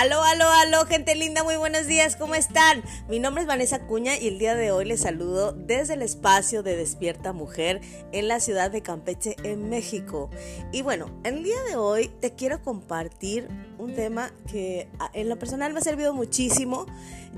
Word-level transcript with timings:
Aló, 0.00 0.22
aló, 0.22 0.48
aló, 0.48 0.86
gente 0.86 1.14
linda, 1.14 1.44
muy 1.44 1.56
buenos 1.56 1.86
días, 1.86 2.16
¿cómo 2.16 2.34
están? 2.34 2.82
Mi 3.10 3.18
nombre 3.18 3.42
es 3.42 3.46
Vanessa 3.46 3.80
Cuña 3.80 4.16
y 4.16 4.28
el 4.28 4.38
día 4.38 4.54
de 4.54 4.72
hoy 4.72 4.86
les 4.86 5.02
saludo 5.02 5.52
desde 5.52 5.92
el 5.92 6.00
espacio 6.00 6.62
de 6.62 6.74
Despierta 6.74 7.34
Mujer 7.34 7.82
en 8.10 8.26
la 8.26 8.40
ciudad 8.40 8.70
de 8.70 8.80
Campeche, 8.80 9.36
en 9.42 9.68
México. 9.68 10.30
Y 10.72 10.80
bueno, 10.80 11.10
el 11.22 11.44
día 11.44 11.62
de 11.68 11.76
hoy 11.76 12.08
te 12.18 12.30
quiero 12.30 12.62
compartir 12.62 13.46
un 13.76 13.94
tema 13.94 14.32
que 14.50 14.88
en 15.12 15.28
lo 15.28 15.38
personal 15.38 15.74
me 15.74 15.80
ha 15.80 15.82
servido 15.82 16.14
muchísimo. 16.14 16.86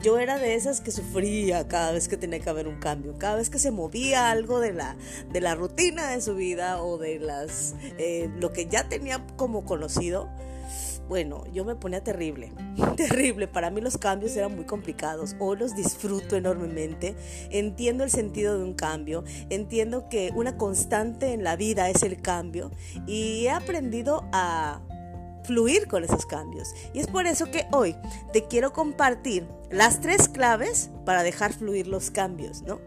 Yo 0.00 0.20
era 0.20 0.38
de 0.38 0.54
esas 0.54 0.80
que 0.80 0.92
sufría 0.92 1.66
cada 1.66 1.90
vez 1.90 2.06
que 2.06 2.16
tenía 2.16 2.38
que 2.38 2.48
haber 2.48 2.68
un 2.68 2.78
cambio, 2.78 3.18
cada 3.18 3.38
vez 3.38 3.50
que 3.50 3.58
se 3.58 3.72
movía 3.72 4.30
algo 4.30 4.60
de 4.60 4.72
la, 4.72 4.94
de 5.32 5.40
la 5.40 5.56
rutina 5.56 6.12
de 6.12 6.20
su 6.20 6.36
vida 6.36 6.80
o 6.80 6.96
de 6.96 7.18
las, 7.18 7.74
eh, 7.98 8.30
lo 8.38 8.52
que 8.52 8.66
ya 8.66 8.88
tenía 8.88 9.26
como 9.36 9.64
conocido 9.64 10.30
bueno, 11.08 11.44
yo 11.52 11.64
me 11.64 11.74
ponía 11.74 12.02
terrible, 12.02 12.52
terrible. 12.96 13.48
Para 13.48 13.70
mí 13.70 13.80
los 13.80 13.98
cambios 13.98 14.36
eran 14.36 14.54
muy 14.54 14.64
complicados. 14.64 15.36
Hoy 15.38 15.58
los 15.58 15.74
disfruto 15.74 16.36
enormemente. 16.36 17.14
Entiendo 17.50 18.04
el 18.04 18.10
sentido 18.10 18.58
de 18.58 18.64
un 18.64 18.74
cambio. 18.74 19.24
Entiendo 19.50 20.08
que 20.08 20.32
una 20.34 20.56
constante 20.56 21.32
en 21.32 21.44
la 21.44 21.56
vida 21.56 21.90
es 21.90 22.02
el 22.02 22.20
cambio. 22.20 22.70
Y 23.06 23.44
he 23.46 23.50
aprendido 23.50 24.24
a 24.32 24.80
fluir 25.44 25.88
con 25.88 26.04
esos 26.04 26.26
cambios. 26.26 26.74
Y 26.94 27.00
es 27.00 27.06
por 27.06 27.26
eso 27.26 27.50
que 27.50 27.66
hoy 27.72 27.96
te 28.32 28.46
quiero 28.46 28.72
compartir 28.72 29.46
las 29.70 30.00
tres 30.00 30.28
claves 30.28 30.90
para 31.04 31.22
dejar 31.22 31.52
fluir 31.52 31.86
los 31.86 32.10
cambios, 32.10 32.62
¿no? 32.62 32.80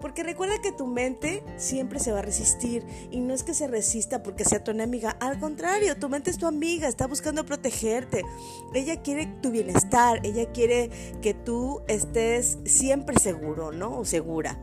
Porque 0.00 0.22
recuerda 0.22 0.60
que 0.60 0.72
tu 0.72 0.86
mente 0.86 1.42
siempre 1.56 1.98
se 1.98 2.12
va 2.12 2.20
a 2.20 2.22
resistir 2.22 2.84
y 3.10 3.20
no 3.20 3.34
es 3.34 3.42
que 3.42 3.54
se 3.54 3.66
resista 3.66 4.22
porque 4.22 4.44
sea 4.44 4.62
tu 4.62 4.70
enemiga, 4.70 5.10
al 5.20 5.38
contrario, 5.38 5.96
tu 5.96 6.08
mente 6.08 6.30
es 6.30 6.38
tu 6.38 6.46
amiga, 6.46 6.88
está 6.88 7.06
buscando 7.06 7.44
protegerte. 7.44 8.22
Ella 8.74 9.02
quiere 9.02 9.26
tu 9.42 9.50
bienestar, 9.50 10.20
ella 10.24 10.50
quiere 10.52 10.90
que 11.22 11.34
tú 11.34 11.82
estés 11.88 12.58
siempre 12.64 13.18
seguro, 13.18 13.72
¿no? 13.72 13.98
O 13.98 14.04
segura. 14.04 14.58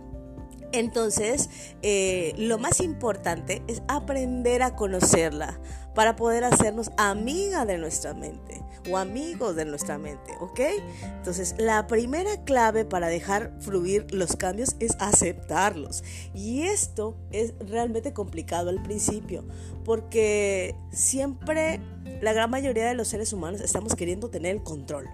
Entonces, 0.74 1.50
eh, 1.84 2.34
lo 2.36 2.58
más 2.58 2.82
importante 2.82 3.62
es 3.68 3.84
aprender 3.88 4.64
a 4.64 4.76
conocerla 4.76 5.60
para 5.94 6.16
poder 6.16 6.44
hacernos 6.44 6.90
amiga 6.98 7.66
de 7.66 7.78
nuestra 7.78 8.16
mente 8.16 8.64
o 8.90 8.98
amigos 8.98 9.56
de 9.56 9.66
nuestra 9.66 10.00
mente, 10.00 10.34
¿ok? 10.40 10.60
Entonces, 11.04 11.54
la 11.60 11.86
primera 11.86 12.44
clave 12.44 12.86
para 12.86 13.08
dejar 13.08 13.54
fluir 13.60 14.12
los 14.12 14.36
cambios 14.36 14.76
es 14.80 14.96
aceptarlos. 15.00 16.04
Y 16.34 16.64
esto 16.64 17.16
es 17.32 17.54
realmente 17.60 18.12
complicado 18.12 18.72
al 18.72 18.82
principio, 18.82 19.46
porque 19.86 20.76
siempre 20.92 21.80
la 22.22 22.34
gran 22.34 22.50
mayoría 22.50 22.88
de 22.88 22.96
los 22.96 23.08
seres 23.08 23.32
humanos 23.32 23.62
estamos 23.62 23.96
queriendo 23.96 24.32
tener 24.32 24.56
el 24.56 24.64
control. 24.64 25.08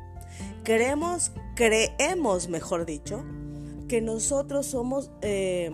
Queremos, 0.64 1.34
creemos, 1.56 2.48
mejor 2.48 2.86
dicho, 2.86 3.26
que 3.90 4.00
nosotros 4.00 4.68
somos 4.68 5.12
eh, 5.22 5.72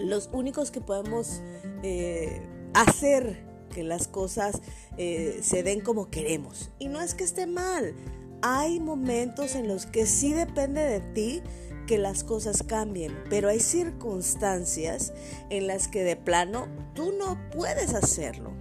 los 0.00 0.30
únicos 0.32 0.72
que 0.72 0.80
podemos 0.80 1.42
eh, 1.84 2.42
hacer 2.72 3.44
que 3.72 3.84
las 3.84 4.08
cosas 4.08 4.60
eh, 4.96 5.38
se 5.42 5.62
den 5.62 5.80
como 5.80 6.10
queremos. 6.10 6.70
Y 6.80 6.88
no 6.88 7.00
es 7.00 7.14
que 7.14 7.22
esté 7.22 7.46
mal. 7.46 7.94
Hay 8.42 8.80
momentos 8.80 9.54
en 9.54 9.68
los 9.68 9.86
que 9.86 10.06
sí 10.06 10.32
depende 10.32 10.80
de 10.80 11.00
ti 11.00 11.42
que 11.86 11.98
las 11.98 12.24
cosas 12.24 12.62
cambien, 12.62 13.14
pero 13.28 13.50
hay 13.50 13.60
circunstancias 13.60 15.12
en 15.50 15.66
las 15.66 15.88
que 15.88 16.02
de 16.02 16.16
plano 16.16 16.68
tú 16.94 17.12
no 17.12 17.38
puedes 17.50 17.92
hacerlo. 17.92 18.52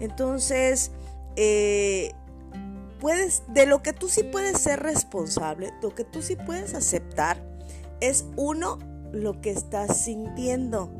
Entonces, 0.00 0.90
puedes, 3.00 3.42
de 3.48 3.66
lo 3.66 3.82
que 3.82 3.92
tú 3.92 4.08
sí 4.08 4.24
puedes 4.24 4.60
ser 4.60 4.80
responsable, 4.80 5.72
lo 5.82 5.94
que 5.94 6.04
tú 6.04 6.22
sí 6.22 6.34
puedes 6.34 6.74
aceptar, 6.74 7.53
es 8.00 8.26
uno, 8.36 8.78
lo 9.12 9.40
que 9.40 9.50
estás 9.50 9.98
sintiendo. 9.98 10.90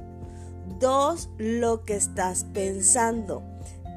Dos, 0.78 1.30
lo 1.38 1.84
que 1.84 1.96
estás 1.96 2.44
pensando. 2.52 3.42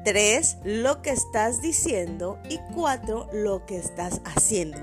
Tres, 0.04 0.58
lo 0.64 1.02
que 1.02 1.10
estás 1.10 1.60
diciendo. 1.62 2.38
Y 2.48 2.58
cuatro, 2.74 3.28
lo 3.32 3.66
que 3.66 3.76
estás 3.76 4.20
haciendo. 4.24 4.78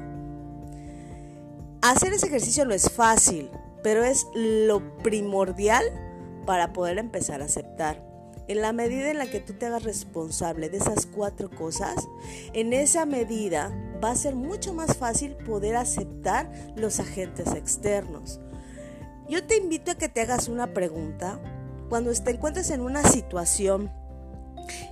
Hacer 1.81 2.13
ese 2.13 2.27
ejercicio 2.27 2.65
no 2.65 2.73
es 2.73 2.89
fácil, 2.89 3.49
pero 3.83 4.03
es 4.03 4.27
lo 4.33 4.97
primordial 5.03 5.83
para 6.45 6.73
poder 6.73 6.97
empezar 6.97 7.41
a 7.41 7.45
aceptar. 7.45 8.04
En 8.47 8.61
la 8.61 8.73
medida 8.73 9.09
en 9.09 9.17
la 9.17 9.25
que 9.25 9.39
tú 9.39 9.53
te 9.53 9.65
hagas 9.65 9.83
responsable 9.83 10.69
de 10.69 10.77
esas 10.77 11.07
cuatro 11.07 11.49
cosas, 11.49 11.95
en 12.53 12.73
esa 12.73 13.05
medida 13.05 13.71
va 14.03 14.11
a 14.11 14.15
ser 14.15 14.35
mucho 14.35 14.73
más 14.73 14.97
fácil 14.97 15.35
poder 15.35 15.75
aceptar 15.75 16.51
los 16.75 16.99
agentes 16.99 17.53
externos. 17.55 18.39
Yo 19.27 19.43
te 19.45 19.57
invito 19.57 19.91
a 19.91 19.95
que 19.95 20.09
te 20.09 20.21
hagas 20.21 20.47
una 20.47 20.73
pregunta 20.73 21.39
cuando 21.89 22.13
te 22.13 22.31
encuentres 22.31 22.69
en 22.69 22.81
una 22.81 23.03
situación 23.03 23.91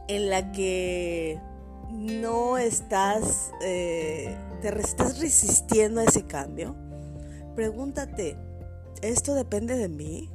en 0.08 0.30
la 0.30 0.52
que 0.52 1.40
no 1.92 2.58
estás, 2.58 3.52
eh, 3.62 4.36
te 4.62 4.70
estás 4.80 5.20
resistiendo 5.20 6.02
a 6.02 6.06
ese 6.06 6.26
cambio. 6.26 6.76
Pregúntate, 7.56 8.38
¿esto 9.04 9.36
depende 9.36 9.76
de 9.76 9.90
mí? 9.90 10.33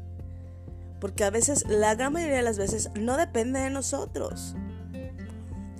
Porque 1.00 1.24
a 1.24 1.30
veces, 1.30 1.64
la 1.68 1.94
gran 1.94 2.12
mayoría 2.12 2.36
de 2.36 2.42
las 2.42 2.58
veces, 2.58 2.90
no 2.98 3.16
depende 3.16 3.60
de 3.60 3.70
nosotros. 3.70 4.56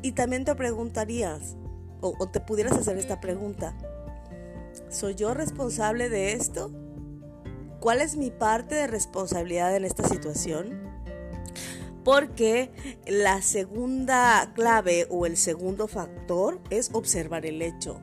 Y 0.03 0.13
también 0.13 0.45
te 0.45 0.55
preguntarías, 0.55 1.57
o, 2.01 2.29
te 2.29 2.41
pudieras 2.41 2.73
hacer 2.73 2.97
esta 2.99 3.21
pregunta. 3.21 3.77
¿Soy 4.91 5.15
yo 5.15 5.35
responsable 5.35 6.09
de 6.09 6.33
esto? 6.33 6.71
¿Cuál 7.81 8.01
es 8.01 8.17
mi 8.17 8.31
parte 8.31 8.75
de 8.75 8.87
responsabilidad 8.87 9.75
en 9.75 9.85
esta 9.85 10.07
situación? 10.07 10.81
Porque 12.05 12.71
la 13.07 13.43
segunda 13.43 14.53
clave 14.55 15.07
o 15.11 15.27
el 15.27 15.37
segundo 15.37 15.89
factor 15.89 16.61
es 16.71 16.91
observar 16.93 17.45
el 17.45 17.61
hecho. 17.61 18.01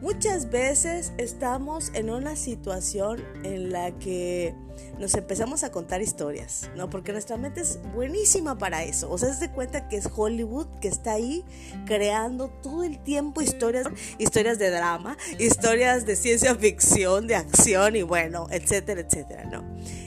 Muchas 0.00 0.50
veces 0.50 1.12
estamos 1.18 1.90
en 1.94 2.08
una 2.08 2.34
situación 2.34 3.22
en 3.44 3.70
la 3.70 3.92
que 3.98 4.54
nos 4.98 5.14
empezamos 5.14 5.62
a 5.62 5.70
contar 5.70 6.00
historias, 6.00 6.70
¿no? 6.74 6.88
Porque 6.88 7.12
nuestra 7.12 7.36
mente 7.36 7.60
es 7.60 7.78
buenísima 7.94 8.56
para 8.56 8.82
eso. 8.82 9.10
O 9.10 9.18
sea, 9.18 9.34
se 9.34 9.50
cuenta 9.50 9.88
que 9.88 9.96
es 9.96 10.08
Hollywood 10.14 10.66
que 10.80 10.88
está 10.88 11.12
ahí 11.12 11.44
creando 11.84 12.48
todo 12.62 12.82
el 12.82 12.98
tiempo 12.98 13.42
historias, 13.42 13.88
historias 14.16 14.58
de 14.58 14.70
drama, 14.70 15.18
historias 15.38 16.06
de 16.06 16.16
ciencia 16.16 16.54
ficción, 16.54 17.26
de 17.26 17.34
acción 17.34 17.94
y 17.94 18.02
bueno, 18.02 18.46
etcétera, 18.50 19.02
etcétera, 19.02 19.44
¿no? 19.44 19.62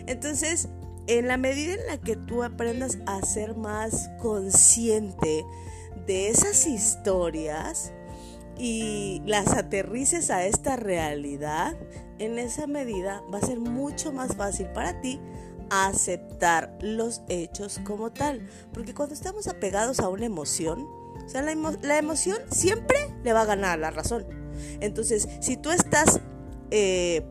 Entonces, 0.07 0.69
en 1.05 1.27
la 1.27 1.37
medida 1.37 1.75
en 1.75 1.85
la 1.85 1.97
que 1.97 2.15
tú 2.15 2.41
aprendas 2.41 2.97
a 3.05 3.23
ser 3.23 3.55
más 3.55 4.09
consciente 4.19 5.45
de 6.07 6.29
esas 6.29 6.65
historias, 6.65 7.91
y 8.57 9.21
las 9.25 9.47
aterrices 9.53 10.29
a 10.29 10.45
esta 10.45 10.75
realidad, 10.75 11.75
en 12.19 12.37
esa 12.39 12.67
medida 12.67 13.23
va 13.33 13.39
a 13.39 13.45
ser 13.45 13.59
mucho 13.59 14.11
más 14.11 14.35
fácil 14.35 14.67
para 14.67 15.01
ti 15.01 15.19
aceptar 15.69 16.77
los 16.81 17.21
hechos 17.29 17.79
como 17.83 18.11
tal. 18.11 18.47
Porque 18.73 18.93
cuando 18.93 19.15
estamos 19.15 19.47
apegados 19.47 19.99
a 19.99 20.09
una 20.09 20.25
emoción, 20.25 20.87
o 21.25 21.29
sea, 21.29 21.41
la, 21.41 21.97
emoción 21.97 22.37
siempre 22.51 22.97
le 23.23 23.33
va 23.33 23.41
a 23.41 23.45
ganar 23.45 23.79
la 23.79 23.91
razón. 23.91 24.25
Entonces, 24.81 25.27
si 25.41 25.57
tú 25.57 25.71
estás 25.71 26.19
eh, 26.69 27.25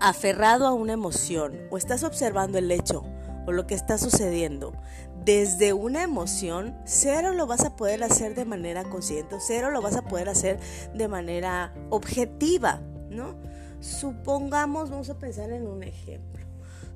aferrado 0.00 0.66
a 0.66 0.72
una 0.72 0.94
emoción 0.94 1.58
o 1.70 1.76
estás 1.76 2.02
observando 2.02 2.58
el 2.58 2.70
hecho 2.70 3.04
o 3.46 3.52
lo 3.52 3.66
que 3.66 3.74
está 3.74 3.98
sucediendo 3.98 4.72
desde 5.24 5.72
una 5.72 6.02
emoción, 6.02 6.76
cero 6.84 7.32
lo 7.34 7.46
vas 7.46 7.64
a 7.64 7.76
poder 7.76 8.02
hacer 8.02 8.34
de 8.34 8.44
manera 8.44 8.84
consciente, 8.84 9.36
cero 9.40 9.70
lo 9.70 9.82
vas 9.82 9.96
a 9.96 10.02
poder 10.02 10.28
hacer 10.28 10.58
de 10.94 11.08
manera 11.08 11.74
objetiva, 11.90 12.80
¿no? 13.10 13.36
Supongamos, 13.80 14.90
vamos 14.90 15.10
a 15.10 15.18
pensar 15.18 15.50
en 15.50 15.66
un 15.66 15.82
ejemplo. 15.82 16.46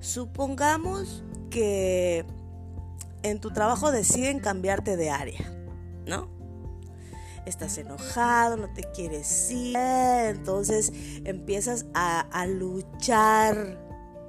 Supongamos 0.00 1.22
que 1.50 2.24
en 3.22 3.40
tu 3.40 3.50
trabajo 3.50 3.90
deciden 3.90 4.38
cambiarte 4.40 4.96
de 4.96 5.10
área, 5.10 5.52
¿no? 6.06 6.28
Estás 7.46 7.76
enojado, 7.76 8.56
no 8.56 8.72
te 8.72 8.84
quieres 8.94 9.50
ir, 9.50 9.76
entonces 9.76 10.92
empiezas 11.24 11.84
a, 11.92 12.20
a 12.20 12.46
luchar 12.46 13.83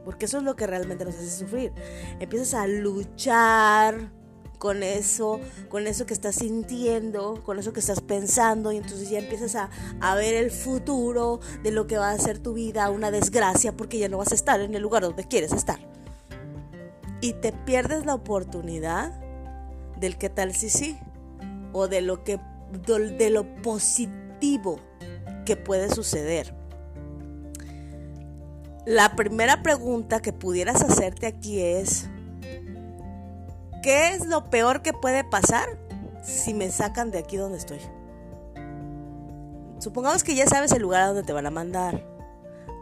porque 0.06 0.26
eso 0.26 0.38
es 0.38 0.44
lo 0.44 0.56
que 0.56 0.68
realmente 0.68 1.04
nos 1.04 1.16
hace 1.16 1.30
sufrir. 1.30 1.74
Empiezas 2.20 2.54
a 2.54 2.68
luchar 2.68 4.12
con 4.60 4.84
eso, 4.84 5.42
con 5.68 5.86
eso 5.88 6.06
que 6.06 6.14
estás 6.14 6.36
sintiendo, 6.36 7.44
con 7.44 7.60
eso 7.60 7.74
que 7.74 7.82
estás 7.82 8.02
pensando 8.02 8.72
y 8.72 8.78
entonces 8.78 9.10
ya 9.10 9.20
empiezas 9.20 9.56
a, 9.56 9.70
a, 10.00 10.16
ver 10.16 10.36
el 10.36 10.50
futuro 10.50 11.40
de 11.62 11.72
lo 11.72 11.88
que 11.88 11.98
va 11.98 12.12
a 12.12 12.18
ser 12.18 12.40
tu 12.40 12.54
vida, 12.54 12.90
una 12.90 13.12
desgracia 13.12 13.76
porque 13.76 14.00
ya 14.00 14.08
no 14.08 14.18
vas 14.20 14.32
a 14.32 14.36
estar 14.36 14.62
en 14.62 14.74
el 14.74 14.82
lugar 14.82 15.04
donde 15.04 15.26
quieres 15.26 15.52
estar. 15.52 15.80
Y 17.20 17.34
te 17.34 17.52
pierdes 17.52 18.06
la 18.06 18.14
oportunidad 18.14 19.12
del 20.00 20.18
qué 20.18 20.30
tal 20.30 20.54
si 20.54 20.70
sí, 20.70 20.98
o 21.74 21.88
de 21.88 22.02
lo 22.02 22.24
que 22.24 22.40
de 23.18 23.30
lo 23.30 23.56
positivo 23.62 24.80
que 25.46 25.56
puede 25.56 25.90
suceder. 25.94 26.65
La 28.86 29.16
primera 29.16 29.64
pregunta 29.64 30.22
que 30.22 30.32
pudieras 30.32 30.84
hacerte 30.84 31.26
aquí 31.26 31.60
es, 31.60 32.08
¿qué 33.82 34.10
es 34.10 34.28
lo 34.28 34.52
peor 34.52 34.84
que 34.84 34.94
puede 34.94 35.24
pasar 35.24 35.68
si 36.24 36.54
me 36.54 36.70
sacan 36.70 37.10
de 37.10 37.18
aquí 37.18 37.36
donde 37.36 37.58
estoy? 37.58 37.80
Supongamos 39.80 40.24
que 40.24 40.36
ya 40.36 40.46
sabes 40.46 40.72
el 40.72 40.84
lugar 40.84 41.02
a 41.02 41.08
donde 41.08 41.24
te 41.24 41.34
van 41.34 41.48
a 41.48 41.52
mandar. 41.52 42.06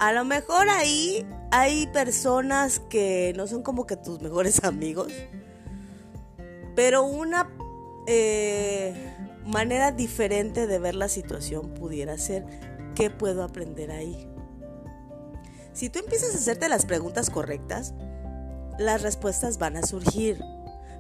A 0.02 0.12
lo 0.12 0.26
mejor 0.26 0.68
ahí 0.68 1.26
hay 1.52 1.88
personas 1.88 2.82
que 2.82 3.32
no 3.38 3.48
son 3.48 3.64
como 3.64 3.86
que 3.86 3.96
tus 3.96 4.22
mejores 4.22 4.62
amigos, 4.66 5.14
pero 6.76 7.04
una 7.04 7.50
eh, 8.08 8.94
manera 9.46 9.94
diferente 9.94 10.68
de 10.68 10.80
ver 10.80 10.96
la 10.96 11.08
situación 11.08 11.74
pudiera 11.74 12.18
ser 12.18 12.46
qué 12.94 13.10
puedo 13.10 13.44
aprender 13.44 13.90
ahí. 13.90 14.33
Si 15.74 15.90
tú 15.90 16.00
empiezas 16.00 16.36
a 16.36 16.38
hacerte 16.38 16.70
las 16.70 16.86
preguntas 16.86 17.30
correctas, 17.30 17.94
las 18.78 19.02
respuestas 19.02 19.58
van 19.58 19.78
a 19.78 19.84
surgir. 19.84 20.40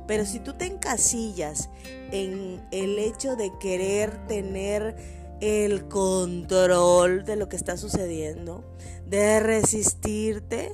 Pero 0.07 0.25
si 0.25 0.39
tú 0.39 0.53
te 0.53 0.65
encasillas 0.65 1.69
en 2.11 2.61
el 2.71 2.99
hecho 2.99 3.35
de 3.35 3.51
querer 3.59 4.27
tener 4.27 4.95
el 5.39 5.87
control 5.87 7.23
de 7.23 7.35
lo 7.35 7.49
que 7.49 7.55
está 7.55 7.77
sucediendo, 7.77 8.63
de 9.05 9.39
resistirte, 9.39 10.73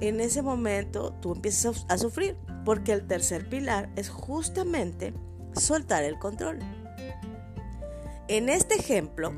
en 0.00 0.20
ese 0.20 0.42
momento 0.42 1.12
tú 1.20 1.34
empiezas 1.34 1.84
a 1.88 1.98
sufrir, 1.98 2.36
porque 2.64 2.92
el 2.92 3.06
tercer 3.06 3.48
pilar 3.48 3.90
es 3.96 4.08
justamente 4.08 5.12
soltar 5.52 6.02
el 6.02 6.18
control. 6.18 6.58
En 8.28 8.48
este 8.48 8.76
ejemplo, 8.76 9.32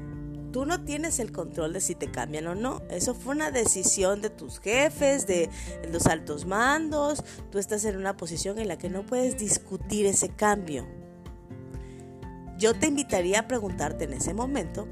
tú 0.52 0.66
no 0.66 0.84
tienes 0.84 1.18
el 1.18 1.32
control 1.32 1.72
de 1.72 1.80
si 1.80 1.94
te 1.94 2.10
cambian 2.10 2.46
o 2.46 2.54
no. 2.54 2.82
Eso 2.90 3.14
fue 3.14 3.34
una 3.34 3.50
decisión 3.50 4.20
de 4.20 4.30
tus 4.30 4.60
jefes, 4.60 5.26
de 5.26 5.48
los 5.90 6.06
altos 6.06 6.46
mandos. 6.46 7.24
Tú 7.50 7.58
estás 7.58 7.84
en 7.84 7.96
una 7.96 8.16
posición 8.16 8.58
en 8.58 8.68
la 8.68 8.78
que 8.78 8.90
no 8.90 9.04
puedes 9.04 9.38
discutir 9.38 10.06
ese 10.06 10.28
cambio. 10.28 10.86
Yo 12.58 12.74
te 12.74 12.86
invitaría 12.86 13.40
a 13.40 13.48
preguntarte 13.48 14.04
en 14.04 14.12
ese 14.12 14.34
momento, 14.34 14.86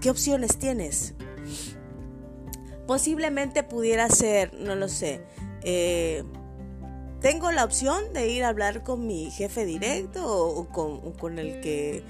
¿qué 0.00 0.10
opciones 0.10 0.58
tienes? 0.58 1.14
Posiblemente 2.86 3.62
pudiera 3.62 4.08
ser, 4.08 4.54
no 4.54 4.74
lo 4.74 4.88
sé, 4.88 5.22
eh, 5.62 6.24
tengo 7.20 7.50
la 7.50 7.64
opción 7.64 8.12
de 8.12 8.28
ir 8.28 8.44
a 8.44 8.48
hablar 8.48 8.82
con 8.82 9.06
mi 9.06 9.30
jefe 9.30 9.64
directo 9.64 10.24
o, 10.26 10.68
con, 10.68 11.38
el 11.38 11.60
que 11.60 12.04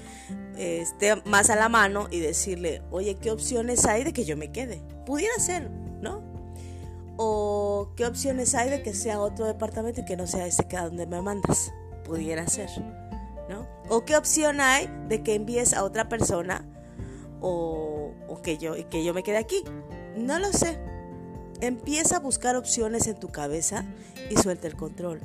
eh, 0.57 0.79
esté 0.81 1.15
más 1.25 1.49
a 1.49 1.55
la 1.55 1.69
mano 1.69 2.07
y 2.11 2.19
decirle, 2.19 2.81
oye, 2.91 3.15
¿qué 3.15 3.31
opciones 3.31 3.85
hay 3.85 4.03
de 4.03 4.13
que 4.13 4.25
yo 4.25 4.37
me 4.37 4.51
quede? 4.51 4.81
Pudiera 5.05 5.33
ser, 5.39 5.69
¿no? 5.69 6.21
O 7.17 7.93
qué 7.95 8.05
opciones 8.05 8.53
hay 8.53 8.69
de 8.69 8.83
que 8.83 8.93
sea 8.93 9.19
otro 9.19 9.45
departamento 9.45 10.01
y 10.01 10.05
que 10.05 10.17
no 10.17 10.27
sea 10.27 10.45
ese 10.45 10.67
que 10.67 10.77
a 10.77 10.83
donde 10.83 11.07
me 11.07 11.21
mandas. 11.21 11.73
Pudiera 12.03 12.45
ser, 12.47 12.69
¿no? 13.49 13.67
O 13.89 14.05
qué 14.05 14.17
opción 14.17 14.61
hay 14.61 14.89
de 15.07 15.23
que 15.23 15.35
envíes 15.35 15.73
a 15.73 15.83
otra 15.83 16.09
persona 16.09 16.65
o, 17.41 18.13
que, 18.43 18.57
yo, 18.57 18.73
que 18.89 19.03
yo 19.03 19.13
me 19.13 19.23
quede 19.23 19.37
aquí. 19.37 19.63
No 20.15 20.37
lo 20.39 20.51
sé. 20.51 20.77
Empieza 21.59 22.17
a 22.17 22.19
buscar 22.19 22.55
opciones 22.55 23.07
en 23.07 23.19
tu 23.19 23.29
cabeza 23.29 23.83
y 24.29 24.37
suelta 24.37 24.67
el 24.67 24.75
control, 24.75 25.21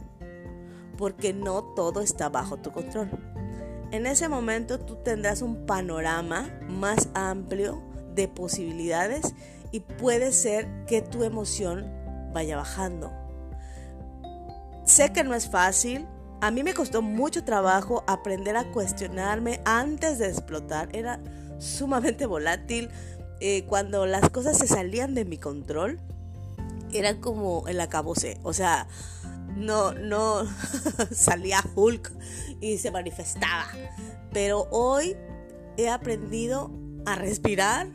porque 0.97 1.35
no 1.35 1.63
todo 1.75 2.01
está 2.01 2.31
bajo 2.31 2.57
tu 2.57 2.73
control. 2.73 3.11
En 3.91 4.07
ese 4.07 4.29
momento 4.29 4.81
tú 4.81 4.97
tendrás 4.97 5.43
un 5.43 5.67
panorama 5.67 6.51
más 6.69 7.11
amplio 7.13 7.83
de 8.15 8.29
posibilidades 8.29 9.35
y 9.73 9.81
puede 9.81 10.33
ser 10.33 10.67
que 10.87 11.03
tu 11.03 11.23
emoción 11.25 11.91
vaya 12.33 12.57
bajando. 12.57 13.13
Sé 14.87 15.13
que 15.13 15.25
no 15.25 15.35
es 15.35 15.51
fácil, 15.51 16.07
a 16.41 16.51
mí 16.51 16.63
me 16.63 16.75
costó 16.75 17.03
mucho 17.03 17.45
trabajo 17.45 18.03
aprender 18.07 18.57
a 18.57 18.73
cuestionarme 18.73 19.61
antes 19.65 20.19
de 20.19 20.29
explotar, 20.29 20.89
era 20.93 21.21
sumamente 21.59 22.27
volátil. 22.27 22.89
Eh, 23.41 23.65
cuando 23.67 24.07
las 24.07 24.31
cosas 24.31 24.57
se 24.57 24.67
salían 24.67 25.15
de 25.15 25.25
mi 25.25 25.37
control, 25.37 26.01
era 26.93 27.21
como 27.21 27.67
el 27.69 27.81
acabose, 27.81 28.39
o 28.43 28.53
sea, 28.53 28.87
no, 29.57 29.93
no 29.93 30.45
salía 31.13 31.63
Hulk 31.75 32.13
y 32.61 32.79
se 32.79 32.91
manifestaba. 32.91 33.67
Pero 34.33 34.69
hoy 34.71 35.17
he 35.77 35.89
aprendido 35.89 36.71
a 37.07 37.17
respirar 37.17 37.89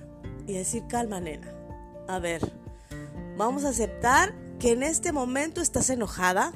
y 0.45 0.53
decir, 0.53 0.83
calma 0.87 1.19
nena, 1.19 1.53
a 2.07 2.19
ver, 2.19 2.41
vamos 3.37 3.65
a 3.65 3.69
aceptar 3.69 4.33
que 4.59 4.71
en 4.71 4.83
este 4.83 5.11
momento 5.11 5.61
estás 5.61 5.89
enojada, 5.89 6.53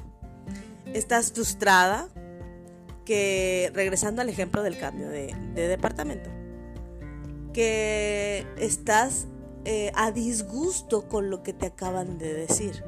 estás 0.86 1.32
frustrada, 1.32 2.08
que 3.04 3.70
regresando 3.74 4.22
al 4.22 4.28
ejemplo 4.28 4.62
del 4.62 4.78
cambio 4.78 5.08
de 5.08 5.34
departamento, 5.54 6.30
que 7.52 8.46
estás 8.56 9.26
eh, 9.64 9.92
a 9.94 10.10
disgusto 10.10 11.08
con 11.08 11.30
lo 11.30 11.42
que 11.42 11.52
te 11.52 11.66
acaban 11.66 12.18
de 12.18 12.34
decir. 12.34 12.84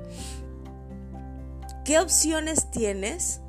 ¿Qué 1.84 1.98
opciones 1.98 2.70
tienes 2.70 3.40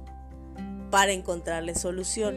para 0.92 1.12
encontrarle 1.12 1.74
solución? 1.74 2.36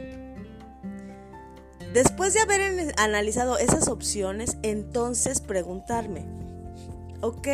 Después 1.93 2.35
de 2.35 2.41
haber 2.41 2.95
analizado 2.99 3.59
esas 3.59 3.89
opciones, 3.89 4.59
entonces 4.63 5.41
preguntarme, 5.41 6.27
ok, 7.23 7.49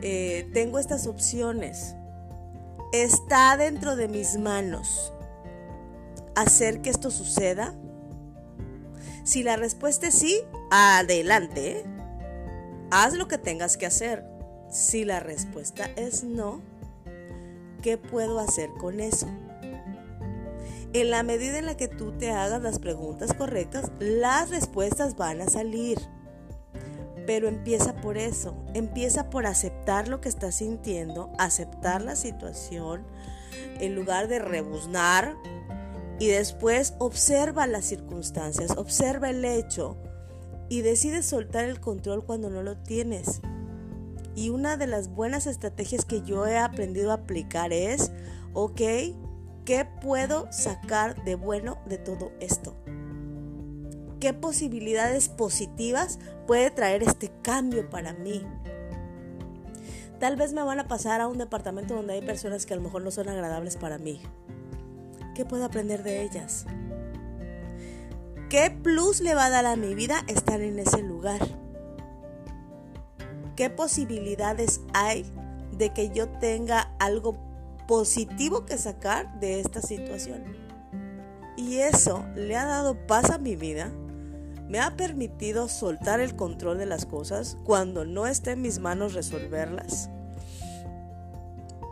eh, 0.00 0.50
tengo 0.52 0.78
estas 0.78 1.06
opciones, 1.06 1.94
¿está 2.92 3.56
dentro 3.56 3.96
de 3.96 4.08
mis 4.08 4.38
manos 4.38 5.12
hacer 6.34 6.82
que 6.82 6.90
esto 6.90 7.10
suceda? 7.10 7.74
Si 9.24 9.42
la 9.42 9.56
respuesta 9.56 10.08
es 10.08 10.14
sí, 10.14 10.42
adelante. 10.70 11.84
Haz 12.90 13.14
lo 13.14 13.28
que 13.28 13.38
tengas 13.38 13.76
que 13.76 13.86
hacer. 13.86 14.24
Si 14.70 15.04
la 15.04 15.20
respuesta 15.20 15.90
es 15.96 16.24
no, 16.24 16.60
¿qué 17.82 17.98
puedo 17.98 18.38
hacer 18.38 18.70
con 18.78 19.00
eso? 19.00 19.28
En 20.92 21.10
la 21.10 21.22
medida 21.22 21.58
en 21.58 21.66
la 21.66 21.76
que 21.76 21.88
tú 21.88 22.12
te 22.12 22.30
hagas 22.30 22.62
las 22.62 22.78
preguntas 22.78 23.34
correctas, 23.34 23.90
las 23.98 24.50
respuestas 24.50 25.16
van 25.16 25.40
a 25.40 25.48
salir. 25.48 25.98
Pero 27.26 27.48
empieza 27.48 27.94
por 27.96 28.18
eso, 28.18 28.54
empieza 28.74 29.30
por 29.30 29.46
aceptar 29.46 30.08
lo 30.08 30.20
que 30.20 30.28
estás 30.28 30.56
sintiendo, 30.56 31.32
aceptar 31.38 32.02
la 32.02 32.16
situación, 32.16 33.04
en 33.80 33.94
lugar 33.94 34.28
de 34.28 34.38
rebuznar 34.38 35.34
y 36.18 36.28
después 36.28 36.94
observa 36.98 37.66
las 37.66 37.84
circunstancias, 37.84 38.72
observa 38.76 39.30
el 39.30 39.44
hecho 39.44 39.96
y 40.74 40.82
decide 40.82 41.22
soltar 41.22 41.66
el 41.66 41.78
control 41.78 42.24
cuando 42.24 42.50
no 42.50 42.64
lo 42.64 42.76
tienes. 42.76 43.40
Y 44.34 44.50
una 44.50 44.76
de 44.76 44.88
las 44.88 45.08
buenas 45.08 45.46
estrategias 45.46 46.04
que 46.04 46.22
yo 46.22 46.48
he 46.48 46.58
aprendido 46.58 47.12
a 47.12 47.14
aplicar 47.14 47.72
es, 47.72 48.10
ok, 48.54 48.80
¿qué 49.64 49.88
puedo 50.02 50.50
sacar 50.50 51.22
de 51.22 51.36
bueno 51.36 51.78
de 51.86 51.98
todo 51.98 52.32
esto? 52.40 52.74
¿Qué 54.18 54.34
posibilidades 54.34 55.28
positivas 55.28 56.18
puede 56.48 56.72
traer 56.72 57.04
este 57.04 57.30
cambio 57.42 57.88
para 57.88 58.12
mí? 58.12 58.44
Tal 60.18 60.34
vez 60.34 60.52
me 60.52 60.64
van 60.64 60.80
a 60.80 60.88
pasar 60.88 61.20
a 61.20 61.28
un 61.28 61.38
departamento 61.38 61.94
donde 61.94 62.14
hay 62.14 62.22
personas 62.22 62.66
que 62.66 62.74
a 62.74 62.76
lo 62.76 62.82
mejor 62.82 63.02
no 63.02 63.12
son 63.12 63.28
agradables 63.28 63.76
para 63.76 63.98
mí. 63.98 64.20
¿Qué 65.36 65.44
puedo 65.44 65.64
aprender 65.64 66.02
de 66.02 66.22
ellas? 66.22 66.66
¿Qué 68.54 68.70
plus 68.70 69.20
le 69.20 69.34
va 69.34 69.46
a 69.46 69.50
dar 69.50 69.66
a 69.66 69.74
mi 69.74 69.96
vida 69.96 70.24
estar 70.28 70.60
en 70.60 70.78
ese 70.78 71.02
lugar? 71.02 71.40
¿Qué 73.56 73.68
posibilidades 73.68 74.80
hay 74.92 75.26
de 75.72 75.92
que 75.92 76.10
yo 76.10 76.28
tenga 76.28 76.94
algo 77.00 77.36
positivo 77.88 78.64
que 78.64 78.78
sacar 78.78 79.40
de 79.40 79.58
esta 79.58 79.82
situación? 79.82 80.44
Y 81.56 81.78
eso 81.78 82.24
le 82.36 82.54
ha 82.54 82.64
dado 82.64 82.96
paz 83.08 83.30
a 83.30 83.38
mi 83.38 83.56
vida, 83.56 83.90
me 84.68 84.78
ha 84.78 84.94
permitido 84.94 85.66
soltar 85.66 86.20
el 86.20 86.36
control 86.36 86.78
de 86.78 86.86
las 86.86 87.06
cosas 87.06 87.56
cuando 87.64 88.04
no 88.04 88.28
esté 88.28 88.52
en 88.52 88.62
mis 88.62 88.78
manos 88.78 89.14
resolverlas 89.14 90.10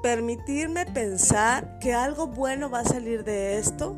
permitirme 0.00 0.84
pensar 0.86 1.78
que 1.80 1.92
algo 1.92 2.26
bueno 2.26 2.70
va 2.70 2.80
a 2.80 2.84
salir 2.84 3.22
de 3.22 3.58
esto 3.58 3.96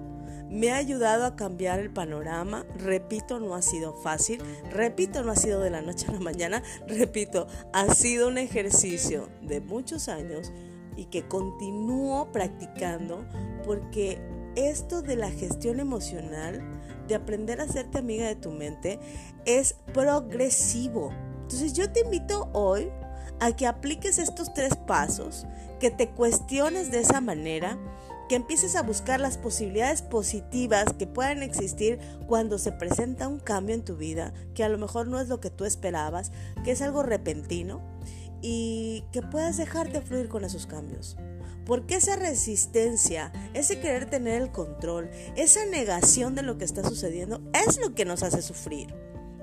me 0.51 0.71
ha 0.71 0.77
ayudado 0.77 1.25
a 1.25 1.37
cambiar 1.37 1.81
el 1.81 1.91
panorama. 1.91 2.65
Repito, 2.79 3.41
no 3.41 3.55
ha 3.55 3.63
sido 3.63 3.95
fácil. 3.95 4.41
Repito, 4.71 5.23
no 5.23 5.33
ha 5.33 5.37
sido 5.37 5.61
de 5.61 5.71
la 5.71 5.83
noche 5.83 6.07
a 6.09 6.13
la 6.13 6.21
mañana. 6.21 6.63
Repito, 6.87 7.47
ha 7.73 7.93
sido 7.95 8.29
un 8.29 8.39
ejercicio 8.39 9.29
de 9.43 9.61
muchos 9.61 10.09
años 10.09 10.53
y 10.97 11.07
que 11.07 11.27
continúo 11.27 12.31
practicando 12.31 13.25
porque 13.65 14.21
esto 14.57 15.03
de 15.03 15.17
la 15.17 15.31
gestión 15.31 15.81
emocional, 15.81 16.63
de 17.09 17.15
aprender 17.15 17.61
a 17.61 17.65
hacerte 17.65 17.99
amiga 17.99 18.27
de 18.27 18.37
tu 18.37 18.51
mente, 18.51 18.99
es 19.45 19.75
progresivo. 19.93 21.13
Entonces 21.43 21.73
yo 21.73 21.91
te 21.91 22.01
invito 22.01 22.49
hoy 22.53 22.91
a 23.41 23.55
que 23.55 23.67
apliques 23.67 24.19
estos 24.19 24.55
tres 24.55 24.77
pasos, 24.77 25.47
que 25.81 25.91
te 25.91 26.09
cuestiones 26.11 26.91
de 26.91 27.01
esa 27.01 27.21
manera, 27.21 27.79
que 28.29 28.37
empieces 28.37 28.77
a 28.77 28.83
buscar 28.83 29.21
las 29.21 29.39
posibilidades 29.39 30.03
positivas 30.03 30.87
que 30.99 31.07
puedan 31.07 31.43
existir 31.43 31.99
cuando 32.27 32.59
se 32.59 32.73
presenta 32.73 33.29
un 33.29 33.39
cambio 33.39 33.75
en 33.75 33.85
tu 33.85 33.97
vida, 33.97 34.33
que 34.55 34.65
a 34.65 34.69
lo 34.69 34.79
mejor 34.79 35.09
no 35.09 35.21
es 35.21 35.29
lo 35.29 35.41
que 35.41 35.51
tú 35.51 35.65
esperabas, 35.65 36.33
que 36.65 36.73
es 36.73 36.83
algo 36.83 37.03
repentino 37.03 37.83
y 38.41 39.05
que 39.13 39.23
puedas 39.23 39.57
dejarte 39.57 40.01
fluir 40.01 40.29
con 40.29 40.45
esos 40.45 40.67
cambios. 40.67 41.17
Porque 41.67 41.95
esa 41.97 42.17
resistencia, 42.17 43.33
ese 43.55 43.81
querer 43.81 44.05
tener 44.11 44.43
el 44.43 44.51
control, 44.51 45.11
esa 45.35 45.65
negación 45.65 46.35
de 46.35 46.43
lo 46.43 46.59
que 46.59 46.67
está 46.67 46.87
sucediendo 46.87 47.41
es 47.55 47.79
lo 47.79 47.95
que 47.95 48.05
nos 48.05 48.23
hace 48.23 48.43
sufrir. 48.43 48.95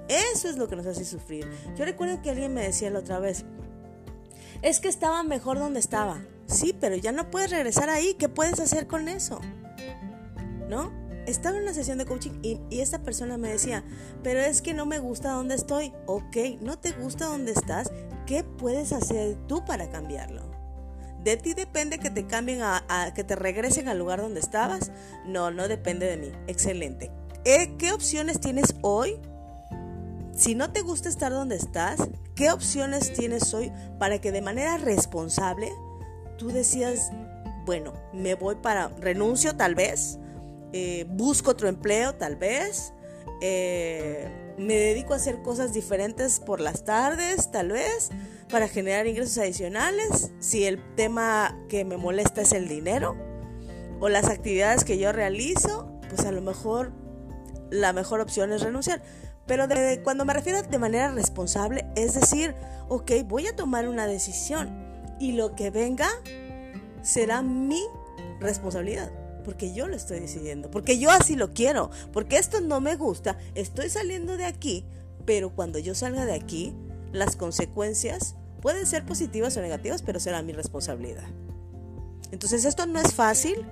Eso 0.07 0.49
es 0.49 0.57
lo 0.57 0.67
que 0.67 0.75
nos 0.75 0.85
hace 0.85 1.05
sufrir. 1.05 1.49
Yo 1.75 1.85
recuerdo 1.85 2.21
que 2.21 2.29
alguien 2.29 2.53
me 2.53 2.63
decía 2.63 2.91
la 2.91 2.99
otra 2.99 3.19
vez, 3.19 3.45
es 4.61 4.79
que 4.79 4.87
estaba 4.87 5.23
mejor 5.23 5.57
donde 5.57 5.79
estaba. 5.79 6.21
Sí, 6.51 6.75
pero 6.79 6.95
ya 6.95 7.11
no 7.11 7.31
puedes 7.31 7.49
regresar 7.49 7.89
ahí. 7.89 8.15
¿Qué 8.15 8.27
puedes 8.29 8.59
hacer 8.59 8.85
con 8.85 9.07
eso? 9.07 9.39
¿No? 10.69 10.91
Estaba 11.25 11.57
en 11.57 11.63
una 11.63 11.73
sesión 11.73 11.97
de 11.97 12.05
coaching 12.05 12.31
y, 12.41 12.59
esta 12.71 12.99
persona 12.99 13.37
me 13.37 13.49
decía, 13.49 13.83
pero 14.23 14.39
es 14.39 14.61
que 14.61 14.73
no 14.73 14.85
me 14.85 14.99
gusta 14.99 15.31
donde 15.31 15.55
estoy. 15.55 15.93
Ok, 16.07 16.35
no 16.61 16.77
te 16.77 16.91
gusta 16.91 17.27
donde 17.27 17.51
estás. 17.51 17.91
¿Qué 18.25 18.43
puedes 18.43 18.91
hacer 18.91 19.35
tú 19.47 19.63
para 19.63 19.89
cambiarlo? 19.89 20.41
¿De 21.23 21.37
ti 21.37 21.53
depende 21.53 21.99
que 21.99 22.09
te 22.09 22.25
cambien 22.25 22.61
a, 22.63 23.13
que 23.15 23.23
te 23.23 23.35
regresen 23.35 23.87
al 23.87 23.99
lugar 23.99 24.19
donde 24.21 24.39
estabas? 24.39 24.91
No, 25.25 25.51
no 25.51 25.67
depende 25.67 26.07
de 26.07 26.17
mí. 26.17 26.31
Excelente. 26.47 27.11
¿Eh? 27.45 27.75
¿Qué 27.77 27.91
opciones 27.93 28.39
tienes 28.39 28.75
hoy? 28.81 29.19
Si 30.35 30.55
no 30.55 30.71
te 30.71 30.81
gusta 30.81 31.07
estar 31.07 31.31
donde 31.31 31.55
estás, 31.55 31.99
¿qué 32.35 32.51
opciones 32.51 33.13
tienes 33.13 33.53
hoy 33.53 33.71
para 33.99 34.19
que 34.19 34.31
de 34.31 34.41
manera 34.41 34.77
responsable 34.77 35.71
tú 36.41 36.47
decías, 36.47 37.11
bueno, 37.67 37.93
me 38.13 38.33
voy 38.33 38.55
para, 38.55 38.87
renuncio 38.99 39.55
tal 39.55 39.75
vez, 39.75 40.17
eh, 40.73 41.05
busco 41.07 41.51
otro 41.51 41.67
empleo 41.69 42.15
tal 42.15 42.35
vez, 42.35 42.93
eh, 43.41 44.27
me 44.57 44.73
dedico 44.73 45.13
a 45.13 45.17
hacer 45.17 45.43
cosas 45.43 45.71
diferentes 45.71 46.39
por 46.39 46.59
las 46.59 46.83
tardes 46.83 47.51
tal 47.51 47.73
vez, 47.73 48.09
para 48.49 48.67
generar 48.67 49.05
ingresos 49.05 49.37
adicionales, 49.37 50.31
si 50.39 50.65
el 50.65 50.83
tema 50.95 51.55
que 51.69 51.85
me 51.85 51.97
molesta 51.97 52.41
es 52.41 52.53
el 52.53 52.67
dinero 52.67 53.15
o 53.99 54.09
las 54.09 54.25
actividades 54.25 54.83
que 54.83 54.97
yo 54.97 55.11
realizo, 55.11 55.91
pues 56.09 56.25
a 56.25 56.31
lo 56.31 56.41
mejor 56.41 56.91
la 57.69 57.93
mejor 57.93 58.19
opción 58.19 58.51
es 58.51 58.63
renunciar. 58.63 59.03
Pero 59.45 59.65
cuando 60.03 60.25
me 60.25 60.33
refiero 60.33 60.63
de 60.63 60.77
manera 60.79 61.11
responsable, 61.11 61.85
es 61.95 62.15
decir, 62.15 62.55
ok, 62.89 63.11
voy 63.25 63.45
a 63.45 63.55
tomar 63.55 63.87
una 63.87 64.07
decisión 64.07 64.90
y 65.21 65.33
lo 65.33 65.55
que 65.55 65.69
venga 65.69 66.09
será 67.03 67.43
mi 67.43 67.81
responsabilidad. 68.39 69.11
Porque 69.45 69.73
yo 69.73 69.87
lo 69.87 69.95
estoy 69.95 70.19
decidiendo, 70.19 70.69
porque 70.69 70.99
yo 70.99 71.11
así 71.11 71.35
lo 71.35 71.53
quiero, 71.53 71.91
porque 72.11 72.37
esto 72.37 72.59
no 72.59 72.79
me 72.81 72.95
gusta, 72.95 73.37
estoy 73.55 73.89
saliendo 73.89 74.37
de 74.37 74.45
aquí, 74.45 74.85
pero 75.25 75.51
cuando 75.51 75.79
yo 75.79 75.95
salga 75.95 76.25
de 76.25 76.33
aquí, 76.33 76.75
las 77.11 77.35
consecuencias 77.35 78.35
pueden 78.61 78.85
ser 78.85 79.05
positivas 79.05 79.57
o 79.57 79.61
negativas, 79.61 80.01
pero 80.01 80.19
será 80.19 80.41
mi 80.41 80.53
responsabilidad. 80.53 81.27
Entonces 82.31 82.65
esto 82.65 82.85
no 82.85 82.99
es 82.99 83.13
fácil, 83.13 83.65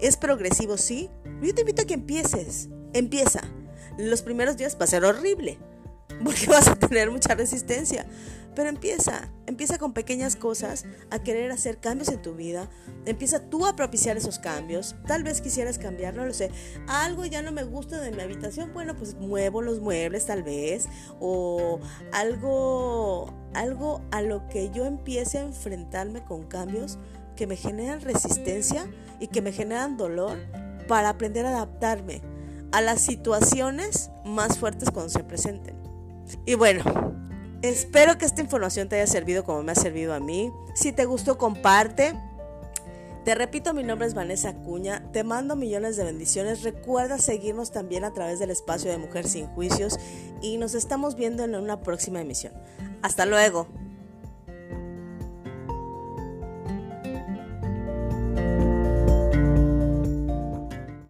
es 0.00 0.16
progresivo, 0.16 0.76
sí. 0.76 1.08
Yo 1.42 1.54
te 1.54 1.62
invito 1.62 1.82
a 1.82 1.86
que 1.86 1.94
empieces, 1.94 2.68
empieza. 2.92 3.42
Los 3.98 4.22
primeros 4.22 4.56
días 4.56 4.76
va 4.80 4.84
a 4.84 4.88
ser 4.88 5.04
horrible, 5.04 5.58
porque 6.24 6.46
vas 6.46 6.68
a 6.68 6.76
tener 6.76 7.10
mucha 7.10 7.34
resistencia, 7.34 8.06
pero 8.56 8.70
empieza, 8.70 9.28
empieza 9.46 9.76
con 9.76 9.92
pequeñas 9.92 10.34
cosas 10.34 10.86
a 11.10 11.18
querer 11.22 11.52
hacer 11.52 11.78
cambios 11.78 12.08
en 12.08 12.22
tu 12.22 12.34
vida. 12.34 12.70
Empieza 13.04 13.38
tú 13.38 13.66
a 13.66 13.76
propiciar 13.76 14.16
esos 14.16 14.38
cambios. 14.38 14.96
Tal 15.06 15.22
vez 15.22 15.42
quisieras 15.42 15.78
cambiar, 15.78 16.14
no 16.14 16.24
lo 16.24 16.32
sé. 16.32 16.50
Algo 16.88 17.26
ya 17.26 17.42
no 17.42 17.52
me 17.52 17.64
gusta 17.64 18.00
de 18.00 18.10
mi 18.12 18.22
habitación. 18.22 18.72
Bueno, 18.72 18.96
pues 18.96 19.14
muevo 19.14 19.60
los 19.60 19.80
muebles 19.80 20.24
tal 20.24 20.42
vez. 20.42 20.88
O 21.20 21.80
algo, 22.12 23.30
algo 23.52 24.00
a 24.10 24.22
lo 24.22 24.48
que 24.48 24.70
yo 24.70 24.86
empiece 24.86 25.36
a 25.36 25.42
enfrentarme 25.42 26.24
con 26.24 26.46
cambios 26.46 26.98
que 27.36 27.46
me 27.46 27.56
generan 27.56 28.00
resistencia 28.00 28.90
y 29.20 29.28
que 29.28 29.42
me 29.42 29.52
generan 29.52 29.98
dolor 29.98 30.38
para 30.88 31.10
aprender 31.10 31.44
a 31.44 31.50
adaptarme 31.50 32.22
a 32.72 32.80
las 32.80 33.02
situaciones 33.02 34.10
más 34.24 34.58
fuertes 34.58 34.90
cuando 34.90 35.10
se 35.10 35.22
presenten. 35.24 35.76
Y 36.46 36.54
bueno, 36.54 36.82
Espero 37.62 38.18
que 38.18 38.24
esta 38.24 38.40
información 38.40 38.88
te 38.88 38.96
haya 38.96 39.06
servido 39.06 39.44
como 39.44 39.62
me 39.62 39.72
ha 39.72 39.74
servido 39.74 40.14
a 40.14 40.20
mí. 40.20 40.52
Si 40.74 40.92
te 40.92 41.04
gustó, 41.04 41.38
comparte. 41.38 42.14
Te 43.24 43.34
repito, 43.34 43.74
mi 43.74 43.82
nombre 43.82 44.06
es 44.06 44.14
Vanessa 44.14 44.54
Cuña. 44.54 45.10
Te 45.12 45.24
mando 45.24 45.56
millones 45.56 45.96
de 45.96 46.04
bendiciones. 46.04 46.62
Recuerda 46.62 47.18
seguirnos 47.18 47.72
también 47.72 48.04
a 48.04 48.12
través 48.12 48.38
del 48.38 48.50
espacio 48.50 48.90
de 48.90 48.98
Mujer 48.98 49.26
Sin 49.26 49.46
Juicios 49.48 49.98
y 50.42 50.58
nos 50.58 50.74
estamos 50.74 51.16
viendo 51.16 51.42
en 51.42 51.56
una 51.56 51.80
próxima 51.80 52.20
emisión. 52.20 52.52
Hasta 53.02 53.26
luego. 53.26 53.66